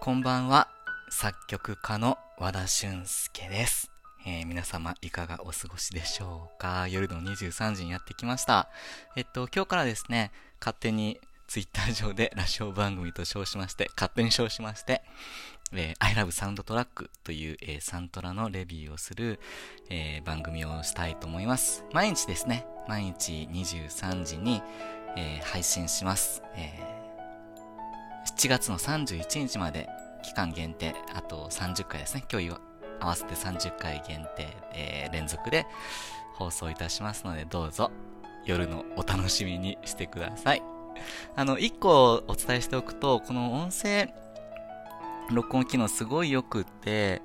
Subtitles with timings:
[0.00, 0.68] こんばんは、
[1.10, 3.90] 作曲家の和田俊介です。
[4.26, 6.86] えー皆様いかがお過ごしでしょうか？
[6.88, 8.68] 夜の23時にやってきました。
[9.16, 10.30] えっと、今日からですね、
[10.60, 15.02] 勝手にツイッター上でラジオ番組と称しまして、勝手に称しまして、
[15.72, 19.40] えー I love サウンドトラックという、えーサントラのレビューをする、
[19.90, 21.84] えー番組をしたいと思います。
[21.92, 24.62] 毎日ですね、毎日23時に、
[25.16, 26.42] えー配信します。
[26.54, 26.97] えー
[28.36, 29.88] 7月の31日まで
[30.22, 32.24] 期間限定、あと30回ですね。
[32.30, 32.50] 今日
[33.00, 35.66] 合わせて30回限定、えー連続で
[36.34, 37.90] 放送いたしますので、どうぞ
[38.44, 40.62] 夜のお楽しみにしてください。
[41.36, 44.12] あの、一個お伝えしておくと、この音声
[45.30, 47.22] 録音機能すごい良くって、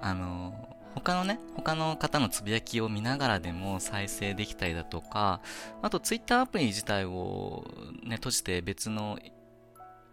[0.00, 5.40] あの、他のね、他の方のつぶやきを見ながらでも再生できたりだとか、
[5.82, 7.64] あとツイッターアプリ自体を
[8.02, 9.18] ね、閉じて別の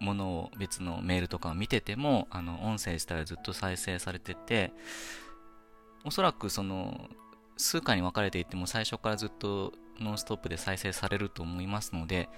[0.00, 4.72] ものを別のメールとかを見てても、あの、音声自体はずっと再生されてて、
[6.04, 7.08] おそらくその、
[7.56, 12.28] 数回に分かれていても最初からずっとノンストップで再生されると思いますので、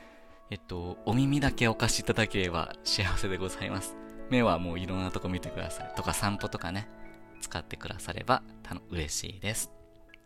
[0.51, 3.97] えっと、お耳だけお貸しいただければ幸せでございます。
[4.31, 5.93] 目はもういろんなとこ見てください。
[5.97, 6.89] とか散歩とかね、
[7.41, 9.71] 使ってくださればたの嬉しいです。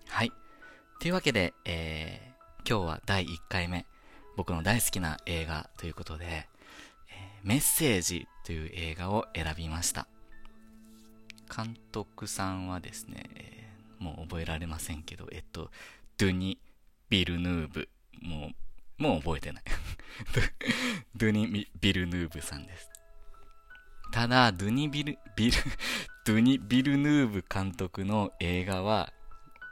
[0.06, 0.32] はい。
[1.00, 3.86] というわけで、えー、今日は第1回目、
[4.36, 6.48] 僕の大好きな映画ということで、
[7.44, 10.08] メッセージという映画を選びました。
[11.54, 13.64] 監督さんはですね、えー
[14.04, 15.70] もう覚えられませんけど、えっと、
[16.18, 16.58] ドゥニ・
[17.08, 17.88] ビルヌーブ。
[18.20, 18.50] も
[18.98, 19.62] う、もう覚えてない。
[21.16, 22.90] ドゥニ・ビルヌーブさんです。
[24.12, 25.56] ただ、ドゥニ・ビル、ビル、
[26.26, 29.12] ドゥニ・ビルヌーブ監督の映画は、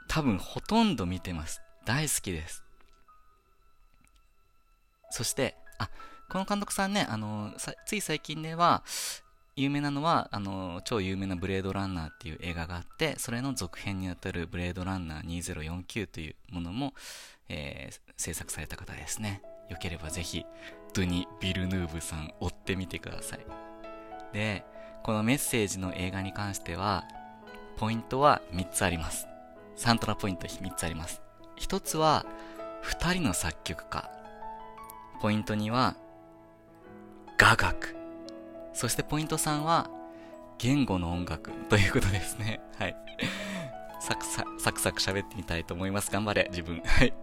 [0.07, 1.61] 多分ほとんど見てます。
[1.85, 2.63] 大好きです。
[5.11, 5.89] そして、あ、
[6.33, 7.53] この監督さんね、あの、
[7.85, 8.83] つい最近では、
[9.55, 16.95] 有名なのは、あの、超有名なブレードランナーっていう映画があって、それの続編にあたるブレードランナー2049というものも、
[17.49, 19.43] えー制作された方ですね。
[19.69, 20.43] よければぜひ、
[20.95, 23.45] ドゥニ・ビルヌーブさん追ってみてください。
[24.33, 24.65] で、
[25.03, 27.03] このメッセージの映画に関しては、
[27.77, 29.27] ポイントは3つあります。
[29.75, 31.21] サントラポイント3つあります。
[31.59, 32.25] 1つは、
[32.83, 34.09] 2人の作曲家。
[35.21, 35.95] ポイント2は、
[37.43, 37.93] 雅楽。
[38.73, 39.89] そしてポイント3は、
[40.57, 42.61] 言語の音楽ということですね。
[42.79, 42.95] はい。
[43.99, 46.09] サクササクサク喋ってみたいと思います。
[46.09, 46.81] 頑張れ、自分。
[46.85, 47.13] はい。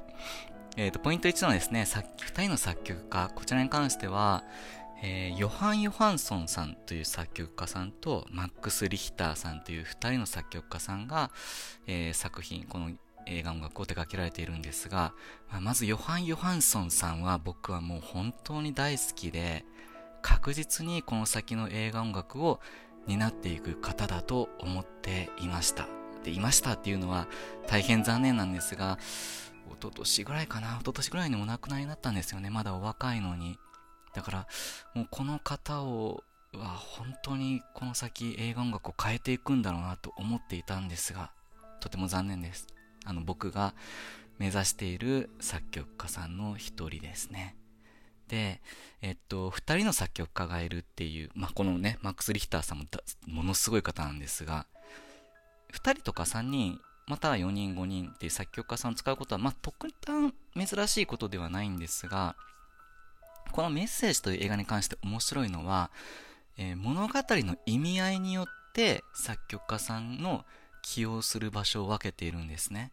[0.77, 4.45] えっ、と、ポイント1のですね、作2人の作曲家、こちらに関しては、
[5.03, 11.31] えーヨハン・ヨハンソンさんという作曲家さんと、マックス・リヒターさんという2人の作曲家さんが、
[11.87, 12.91] えー作品、この
[13.27, 15.15] 映画音楽を手掛けられているんですが、
[15.51, 19.65] まあまずヨハン・ヨハンソンさんは僕はもう本当に大好きで、
[20.23, 22.61] 確実にこの先の映画音楽を
[23.07, 25.89] 担っていく方だと思っていました。
[26.25, 27.27] で、いましたっていうのは
[27.67, 28.99] 大変残念なんですが、
[29.69, 32.51] 一昨年ぐらいかな一昨年ぐらいにお亡くなりになったんですよね。
[32.51, 33.59] まだお若いのに。
[34.15, 34.47] だから、
[34.95, 41.31] もうこの方を、は本当にこの先映画音楽を変えていくんだろうなと思っていたんですが、
[41.79, 42.67] とても残念です。
[43.05, 43.75] あの、僕が
[44.39, 47.57] 目指している作曲家さんの一人ですね。
[48.31, 48.61] で、
[49.03, 52.85] えっと、二人の作曲家がいるっていう、まあ、このね、マックス・リヒターさんも
[53.27, 54.67] ものすごい方なんですが、
[55.73, 62.37] 二人とか三人、または4人5人っていう作曲家さんを使うことは、まあ、特段珍しいことではないんですが、
[63.51, 65.91] このメッセージという映画に関して面白いのは、
[66.57, 70.45] えー物語の意味合いによって作曲家さんの
[70.83, 72.93] 起用する場所を分けているんですね。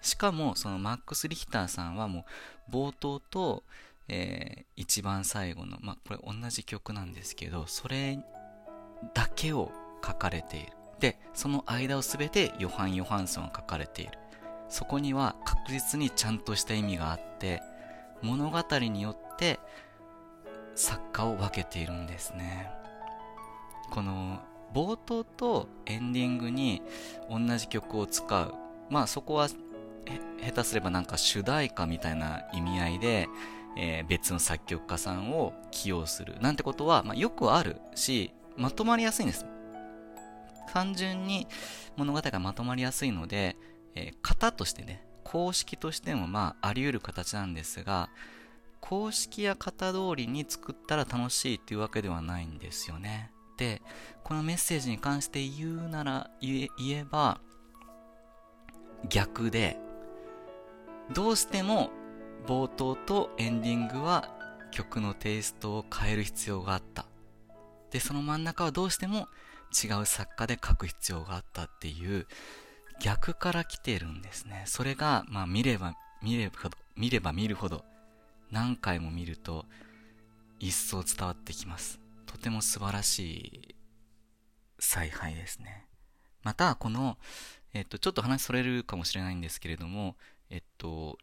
[0.00, 2.26] しかも、そのマックス・リヒターさんはも
[2.68, 3.62] う冒頭と、
[4.08, 8.18] えー一番最後の、まあ、これ同じ曲なんですけど、それ
[9.14, 9.70] だけを
[10.04, 10.72] 書かれている。
[10.98, 14.18] で、その間をすべてヨハン・ヨハンソンが書かれている。
[14.68, 17.62] そこには確実にちゃんとした意味があって、
[18.20, 19.60] 物語によって
[20.74, 22.68] 作家を分けているんですね。
[23.90, 24.40] この
[24.74, 26.82] 冒頭とエンディングに
[27.30, 28.54] 同じ曲を使う。
[28.90, 29.56] まあそこは下
[30.52, 33.28] 手すればなんか主題歌みたいな意味合いで、
[33.76, 39.46] えー別の作曲家さんを起用するなんてことは、まあ、よくあるしまとまりやすいんです。
[40.72, 41.46] 単純に
[41.96, 43.56] 物語がまとまりやすいので、
[43.94, 48.10] えー型としてね公式としてもまああり得る形なんですが
[48.80, 53.30] 公式や型通りに作ったら楽しいっていうわけではないんですよね。
[53.56, 53.80] で
[54.24, 57.40] このメッセージに関して言うなら言え言えば
[59.08, 59.78] 逆で
[61.12, 61.90] どうしても
[62.46, 64.28] 冒頭とエンディングは
[64.70, 67.06] 曲のテイストを変える必要があった
[67.90, 69.28] で、その真ん中はどうしても
[69.72, 72.26] 違う作家で書く必要があったっていう
[73.00, 74.64] 逆から来てるんですね。
[74.66, 77.84] それが、まあ見れば見れば、見れば見るほど
[78.50, 79.64] 何回も見ると
[80.58, 82.00] 一層伝わってきます。
[82.26, 83.74] とても素晴らしい
[84.80, 85.86] 采配ですね。
[86.42, 87.16] また、この、
[87.72, 90.16] えっと、ちょっと話それるかもしれないんですけれども、
[90.50, 91.16] えっと、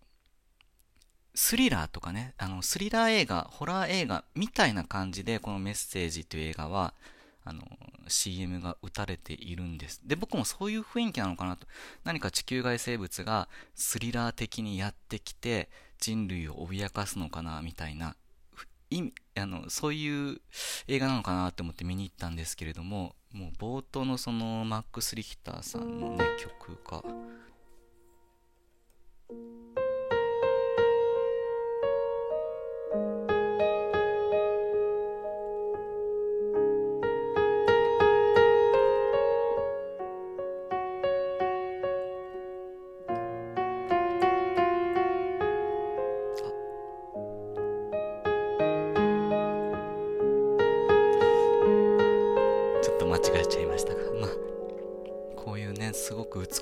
[1.51, 6.93] スリラーとかね、あの、スリラー映画、ホラー映画みたいな感じで、このメッセージという映画は、
[7.43, 7.63] あの、
[8.07, 9.99] CM が打たれているんです。
[10.05, 11.67] で、僕もそういう雰囲気なのかなと。
[12.05, 15.67] 何か地球外生物がスリラー的にやってきて、
[15.99, 18.15] 人類を脅かすのかな、みたいな、
[18.89, 20.39] 意味、あの、そういう
[20.87, 27.03] 映画なのかなって思って見に行ったんですけれども、もう冒頭のそのマックス・リヒターさんのね、曲が、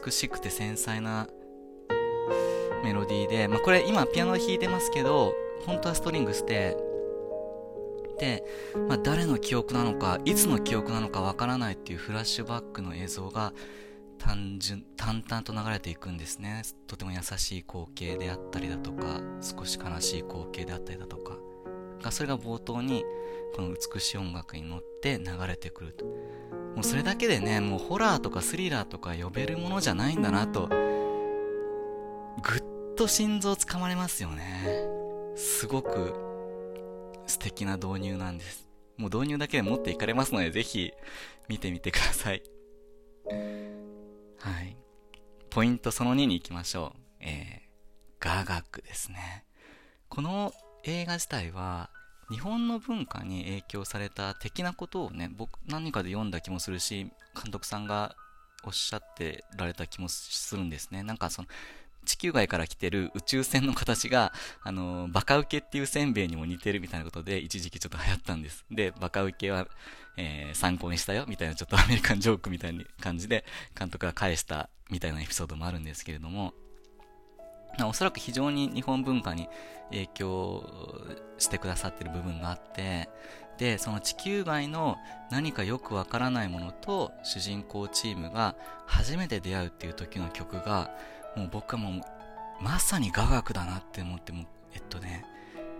[0.09, 1.27] 美しくて繊細な
[2.83, 5.35] メロディーで、まあ、これ今ピアノ弾いてますけど、
[5.67, 6.75] 本当はストリングスで、
[8.19, 8.44] で、
[8.88, 13.53] まあ、誰の記憶なのか、いつの記憶なのかわからないっていうフラッシュバックの映像が
[14.17, 16.63] 単純、淡々と流れていくんですね。
[16.88, 21.38] とても優しい光景であったりだとか、少し悲しい光景であったりだとか、
[22.01, 23.06] がそれが冒頭に
[23.56, 26.06] この美しい音楽に乗って流れてくると。
[26.80, 30.78] もうそれだけでね、もうホラーとかスリラーとか呼べるものじゃないんだなと、ぐっ
[32.96, 34.66] と心臓つかまれますよね。
[35.36, 36.14] すごく
[37.28, 38.66] 素敵な導入なんです。
[38.96, 40.94] もう導入だけで持っていかれますので、ぜひ
[41.50, 42.42] 見てみてください。
[44.40, 44.78] はい。
[45.50, 47.00] ポイントその2に行きましょう。
[47.20, 49.44] えー、雅楽ですね。
[50.08, 50.54] この
[50.86, 51.90] 映画自体は、
[52.30, 58.16] 日本の文化に影響された的なことをね、僕何かで読んだ気もするし、監督さんが
[58.64, 61.04] おっしゃってられた気もするんですね。
[61.04, 61.48] なんかその、
[62.06, 64.34] 地球外から来てる宇宙船の形が、
[64.64, 68.66] あの、バカウケっていうせんべいにも似てるみたいなことで、一時期ちょっと流行ったんです。
[68.72, 69.68] で、バカウケは、
[70.18, 73.46] えー、参考にしたよ、みたいなちょっとアメリカンジョークみたいな感じで、
[73.78, 76.54] 監督が返したみたいなエピソードもあるんですけれども、
[77.88, 79.48] おそらく非常に日本文化に
[79.92, 80.63] 影響
[81.38, 83.10] してくださってる部分があって、
[83.57, 84.98] で、その地球外の
[85.31, 88.56] 何かよくわからないものと主人公チームが
[88.86, 90.92] 初めて出会うっていう時の曲が、
[91.36, 92.01] もう僕はもう
[92.62, 95.25] まさに雅楽だなって思っても、えっとね、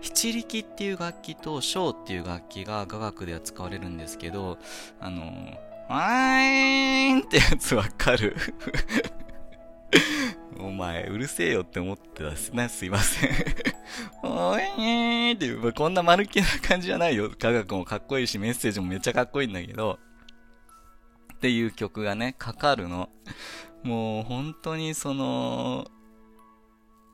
[0.02, 4.58] 七力っていう楽器と小っていう楽器が雅楽では使われるんですけど、
[5.00, 5.24] あの、
[5.88, 8.36] わーいーんってやつわかる？
[10.58, 12.68] お前、うるせえよって思ってたすね。
[12.68, 13.30] すいません
[14.22, 17.30] おいーっていう、こんな丸気な感じじゃないよ。
[17.30, 19.98] 科学もかっこいいし、メッセージもめっちゃかっこいいんだけど、
[21.34, 23.08] っていう曲がね、かかるの。
[23.82, 25.90] もう本当にその、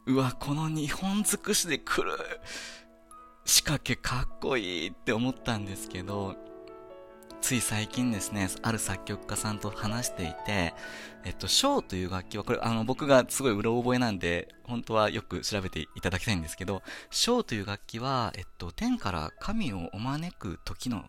[0.07, 2.17] うわ、この日本尽くしで来る
[3.45, 6.37] 仕掛けかっこいいって思ったんですけど、
[7.47, 10.75] つい最近ですね、ある作曲家さんと話していて、
[11.25, 21.05] えっと、ショーという楽器は、これ、あの、僕がすごいうろ覚えなんで、本当はよく調べていただきたいんですけど、ショーという楽器は、えっと、天から神をお招く時の、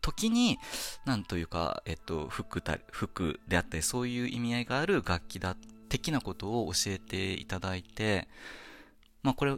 [0.00, 0.56] 時に、
[1.04, 5.54] なんというか、えっと、服た、服であったり、そういう意味合いがある楽器だ、
[5.90, 8.26] 的なことを教えていただいて、
[9.22, 9.54] まあ、これ、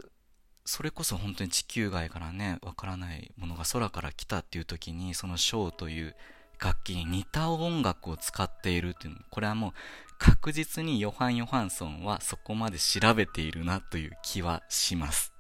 [0.71, 6.15] それこそ本当に地球外からね、わからないものが空から来たっていう時に、そのショーという
[6.63, 9.73] 楽器に似た音楽を使っているっていうの、これはもう
[10.21, 15.33] 確実にヨハン・ヨハンソンはそこまで調べているなという気はします。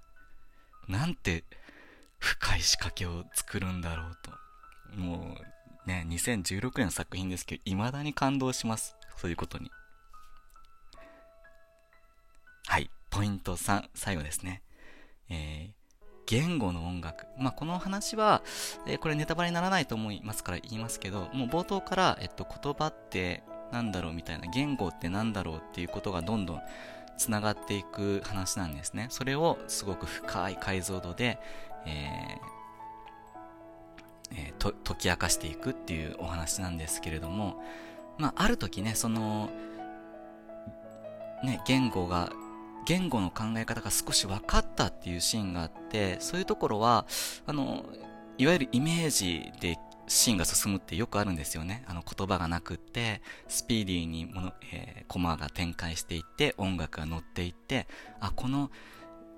[0.89, 1.45] なんて
[2.19, 4.33] 深い仕掛けを作るんだろうと。
[4.97, 5.37] も
[5.87, 8.97] うね、2016年の作品ですけど、未だに感動します。
[9.17, 9.71] そういうことに。
[12.67, 12.91] はい。
[13.11, 14.63] ポイント3、最後ですね。
[15.31, 15.73] えー、
[16.27, 17.27] 言語の音楽。
[17.39, 18.43] まあ、この話は、
[18.87, 26.61] えー、これネタバレにならないと思いますから言いますけど、もう冒頭から、えっと、言葉ってなんだろうみたいな、言語ってなんだろうっていうことがどんどん
[27.17, 29.07] 繋がっていく話なんですね。
[29.11, 31.39] それをすごく深い解像度で、
[31.87, 32.61] えー
[34.33, 37.63] えー、と解き明かしていくっていうお話なんですけれども、
[38.19, 39.51] まあ、ある時ね、その、
[41.45, 42.33] ね、言語が
[42.87, 47.07] 言語の考え方が少し分かったっていうシーンがあって、そういうところは、
[47.47, 47.85] あの、
[48.39, 51.85] いわゆるイメージでシーンが進むってよくあるんですよね。
[51.87, 57.87] あの言葉がなくって、スピーディーにもの、えー、コマが展開していって、音楽が乗っていって、
[58.19, 58.71] あ、この、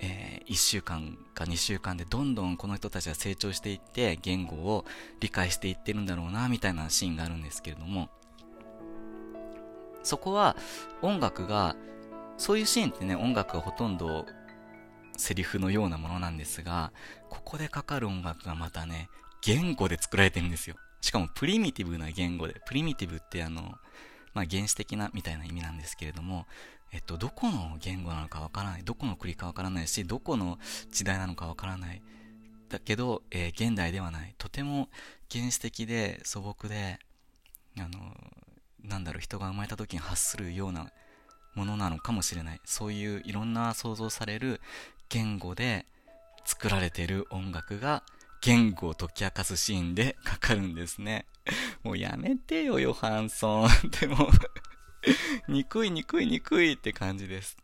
[0.00, 4.86] えー、1週間か2週間でどんどんこの人たちが成長していって、言語を
[5.20, 8.08] 理解していってるんだろうな、みたいなシーンがあるんですけれども、
[10.02, 10.56] そこは
[11.02, 11.76] 音楽が、
[12.42, 14.26] そういうシーンってね、音楽がほとんど
[15.16, 16.90] セリフのようなものなんですが、
[17.30, 19.08] ここでかかる音楽がまたね、
[19.42, 20.74] 言語で作られてるんですよ。
[21.00, 23.76] しかもプリミティブな言語で、プリミティブってあの、
[24.34, 26.46] まあ、原始的なみたいな意味なんですけれども、
[26.90, 30.58] えっと、どこの言語なのかわからない、どこの国かわからないし、どこの
[30.90, 32.02] 時代なのかわからない。
[32.68, 34.34] だけど、えー、現代ではない。
[34.36, 34.88] とても
[35.30, 36.98] 原始的で素朴で、
[37.78, 37.88] あの、
[38.82, 40.90] なんだろう、人が生まれた時に発するような
[41.54, 42.60] ものなのかもしれない。
[42.64, 44.60] そういういろんな想像される
[45.08, 45.86] 言語で
[46.44, 48.02] 作られてる音楽が
[48.40, 51.26] 言語を解き明かすシーンでかかるんですね。
[51.82, 53.68] もうやめてよ、ヨハンソン。
[54.00, 54.30] でも
[55.48, 57.56] 憎い憎い憎いって感じです。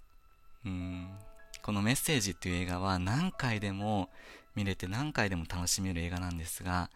[0.64, 1.18] うん。
[1.62, 4.10] このメッセージっていう映画は何回でも
[4.54, 6.90] 見れて何回でも楽しめる映画なんですが、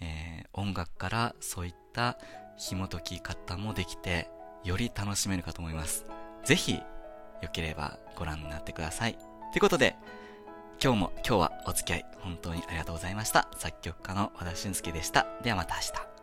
[0.00, 2.18] えー、音楽からそういった
[2.58, 4.28] 紐解き方もできて、
[4.64, 6.06] より楽しめるかと思います。
[6.46, 6.80] ぜひ、
[7.42, 9.14] 良ければご覧になってください。
[9.52, 9.96] ということで、
[10.80, 13.48] 今日も、今日はお付き合い、本当にありがとうございました。
[13.56, 15.26] 作曲家の和田俊介でした。
[15.42, 16.15] ではまた明日。